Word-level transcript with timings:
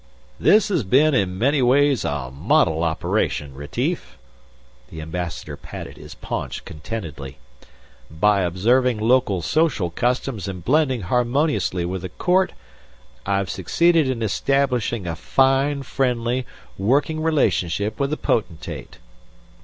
"This 0.39 0.69
has 0.69 0.81
been 0.81 1.13
in 1.13 1.37
many 1.37 1.61
ways 1.61 2.03
a 2.03 2.31
model 2.31 2.83
operation, 2.83 3.53
Retief." 3.53 4.17
The 4.89 4.99
Ambassador 4.99 5.55
patted 5.55 5.97
his 5.97 6.15
paunch 6.15 6.65
contentedly. 6.65 7.37
"By 8.09 8.41
observing 8.41 8.97
local 8.97 9.43
social 9.43 9.91
customs 9.91 10.47
and 10.47 10.65
blending 10.65 11.01
harmoniously 11.01 11.85
with 11.85 12.01
the 12.01 12.09
court, 12.09 12.53
I've 13.27 13.51
succeeded 13.51 14.09
in 14.09 14.23
establishing 14.23 15.05
a 15.05 15.15
fine, 15.15 15.83
friendly, 15.83 16.47
working 16.79 17.21
relationship 17.21 17.99
with 17.99 18.09
the 18.09 18.17
Potentate." 18.17 18.97